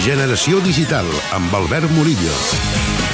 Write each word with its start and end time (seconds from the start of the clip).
Generació 0.00 0.62
Digital, 0.64 1.04
amb 1.36 1.52
Albert 1.52 1.90
Murillo. 1.92 2.32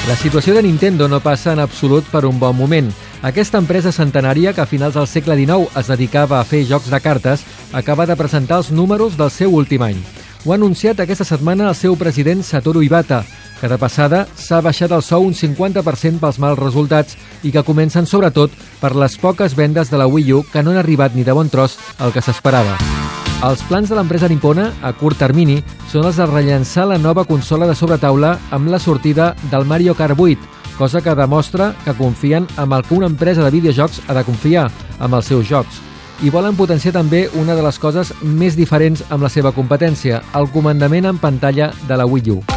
La 0.06 0.14
situació 0.14 0.54
de 0.54 0.60
Nintendo 0.62 1.08
no 1.10 1.18
passa 1.18 1.50
en 1.50 1.58
absolut 1.58 2.06
per 2.12 2.22
un 2.28 2.38
bon 2.38 2.54
moment. 2.54 2.92
Aquesta 3.26 3.58
empresa 3.58 3.90
centenària, 3.90 4.52
que 4.54 4.62
a 4.62 4.68
finals 4.70 4.94
del 4.94 5.08
segle 5.10 5.34
XIX 5.34 5.66
es 5.80 5.90
dedicava 5.90 6.38
a 6.38 6.44
fer 6.46 6.62
jocs 6.68 6.86
de 6.92 7.00
cartes, 7.02 7.42
acaba 7.72 8.06
de 8.06 8.14
presentar 8.14 8.60
els 8.62 8.70
números 8.70 9.16
del 9.18 9.32
seu 9.34 9.56
últim 9.58 9.82
any. 9.82 9.98
Ho 10.44 10.52
ha 10.52 10.60
anunciat 10.60 11.02
aquesta 11.02 11.26
setmana 11.26 11.66
el 11.72 11.74
seu 11.74 11.96
president 11.98 12.44
Satoru 12.46 12.84
Iwata, 12.86 13.24
que 13.58 13.66
de 13.66 13.78
passada 13.82 14.28
s'ha 14.38 14.62
baixat 14.62 14.94
el 14.94 15.02
sou 15.02 15.26
un 15.26 15.34
50% 15.34 16.22
pels 16.22 16.38
mals 16.38 16.60
resultats 16.60 17.18
i 17.42 17.50
que 17.50 17.66
comencen 17.66 18.06
sobretot 18.06 18.54
per 18.78 18.94
les 18.94 19.18
poques 19.18 19.58
vendes 19.58 19.90
de 19.90 19.98
la 19.98 20.06
Wii 20.06 20.38
U 20.38 20.44
que 20.52 20.62
no 20.62 20.70
han 20.70 20.78
arribat 20.84 21.18
ni 21.18 21.26
de 21.26 21.34
bon 21.34 21.50
tros 21.50 21.80
al 21.98 22.14
que 22.14 22.22
s'esperava. 22.22 22.78
Els 23.44 23.60
plans 23.68 23.90
de 23.90 23.96
l'empresa 23.98 24.30
nipona, 24.32 24.70
a 24.80 24.94
curt 24.96 25.18
termini, 25.20 25.58
són 25.92 26.06
els 26.08 26.16
de 26.16 26.24
rellençar 26.24 26.86
la 26.88 26.96
nova 26.96 27.26
consola 27.28 27.68
de 27.68 27.74
sobretaula 27.76 28.32
amb 28.56 28.72
la 28.72 28.80
sortida 28.80 29.34
del 29.50 29.68
Mario 29.68 29.94
Kart 29.94 30.16
8, 30.16 30.48
cosa 30.78 31.02
que 31.04 31.14
demostra 31.14 31.74
que 31.84 31.94
confien 32.00 32.48
amb 32.56 32.72
el 32.72 32.86
que 32.88 32.96
una 32.96 33.12
empresa 33.12 33.44
de 33.44 33.52
videojocs 33.52 34.00
ha 34.08 34.16
de 34.16 34.24
confiar, 34.24 34.70
amb 34.98 35.20
els 35.20 35.28
seus 35.28 35.44
jocs. 35.52 35.82
I 36.24 36.32
volen 36.32 36.56
potenciar 36.56 36.96
també 36.96 37.26
una 37.36 37.54
de 37.54 37.62
les 37.62 37.78
coses 37.78 38.14
més 38.24 38.56
diferents 38.56 39.04
amb 39.10 39.22
la 39.22 39.28
seva 39.28 39.52
competència, 39.52 40.24
el 40.32 40.48
comandament 40.48 41.12
en 41.12 41.20
pantalla 41.20 41.74
de 41.86 42.00
la 42.00 42.08
Wii 42.08 42.38
U. 42.40 42.55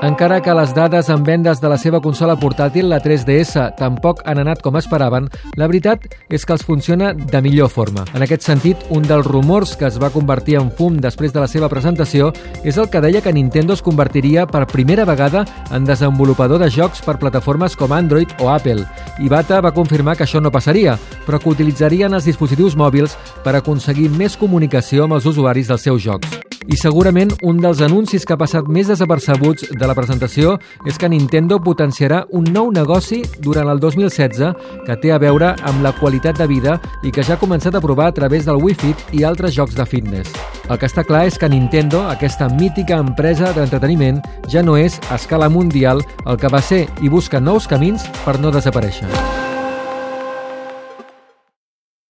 Encara 0.00 0.40
que 0.40 0.54
les 0.54 0.70
dades 0.76 1.08
en 1.10 1.24
vendes 1.26 1.58
de 1.58 1.68
la 1.68 1.76
seva 1.76 1.98
consola 1.98 2.36
portàtil, 2.38 2.86
la 2.86 3.00
3DS, 3.02 3.74
tampoc 3.80 4.20
han 4.30 4.38
anat 4.38 4.60
com 4.62 4.78
esperaven, 4.78 5.26
la 5.58 5.66
veritat 5.66 6.06
és 6.30 6.46
que 6.46 6.54
els 6.54 6.62
funciona 6.62 7.08
de 7.18 7.40
millor 7.42 7.66
forma. 7.72 8.04
En 8.14 8.22
aquest 8.22 8.46
sentit, 8.46 8.84
un 8.94 9.02
dels 9.02 9.26
rumors 9.26 9.74
que 9.74 9.88
es 9.90 9.98
va 9.98 10.12
convertir 10.14 10.54
en 10.60 10.70
fum 10.70 11.00
després 11.02 11.34
de 11.34 11.42
la 11.42 11.50
seva 11.50 11.66
presentació 11.72 12.30
és 12.62 12.78
el 12.78 12.86
que 12.92 13.02
deia 13.02 13.24
que 13.24 13.34
Nintendo 13.34 13.74
es 13.74 13.82
convertiria 13.82 14.46
per 14.46 14.68
primera 14.70 15.04
vegada 15.04 15.44
en 15.74 15.84
desenvolupador 15.84 16.62
de 16.62 16.70
jocs 16.70 17.02
per 17.02 17.18
plataformes 17.18 17.74
com 17.74 17.92
Android 17.92 18.38
o 18.38 18.52
Apple. 18.54 18.86
Iwata 19.18 19.58
va 19.60 19.74
confirmar 19.74 20.14
que 20.14 20.28
això 20.28 20.38
no 20.38 20.54
passaria, 20.54 20.94
però 21.26 21.42
que 21.42 21.50
utilitzarien 21.50 22.14
els 22.14 22.30
dispositius 22.30 22.78
mòbils 22.78 23.18
per 23.42 23.58
aconseguir 23.58 24.12
més 24.14 24.38
comunicació 24.38 25.10
amb 25.10 25.18
els 25.18 25.26
usuaris 25.26 25.66
dels 25.66 25.90
seus 25.90 26.06
jocs. 26.06 26.37
I 26.68 26.76
segurament 26.76 27.30
un 27.48 27.56
dels 27.62 27.80
anuncis 27.80 28.26
que 28.28 28.34
ha 28.34 28.40
passat 28.40 28.66
més 28.68 28.90
desapercebuts 28.90 29.70
de 29.72 29.86
la 29.88 29.94
presentació 29.96 30.58
és 30.84 30.98
que 31.00 31.08
Nintendo 31.08 31.56
potenciarà 31.64 32.26
un 32.36 32.44
nou 32.52 32.68
negoci 32.74 33.22
durant 33.40 33.70
el 33.72 33.80
2016 33.80 34.84
que 34.84 34.98
té 35.00 35.14
a 35.14 35.20
veure 35.22 35.54
amb 35.70 35.80
la 35.86 35.94
qualitat 35.96 36.36
de 36.36 36.48
vida 36.50 36.76
i 37.00 37.14
que 37.14 37.24
ja 37.24 37.38
ha 37.38 37.40
començat 37.40 37.72
a 37.72 37.80
provar 37.80 38.10
a 38.12 38.16
través 38.20 38.44
del 38.44 38.60
Wii 38.60 38.78
Fit 38.84 39.16
i 39.16 39.24
altres 39.24 39.56
jocs 39.56 39.80
de 39.80 39.88
fitness. 39.88 40.36
El 40.68 40.76
que 40.76 40.92
està 40.92 41.06
clar 41.08 41.24
és 41.24 41.40
que 41.40 41.48
Nintendo, 41.48 42.04
aquesta 42.12 42.50
mítica 42.52 43.00
empresa 43.00 43.54
d'entreteniment, 43.56 44.20
ja 44.52 44.60
no 44.60 44.76
és 44.76 45.00
a 45.08 45.16
escala 45.16 45.48
mundial 45.48 46.04
el 46.26 46.36
que 46.36 46.52
va 46.52 46.60
ser 46.60 46.84
i 47.00 47.08
busca 47.08 47.40
nous 47.40 47.64
camins 47.66 48.04
per 48.26 48.36
no 48.42 48.52
desaparèixer. 48.52 49.37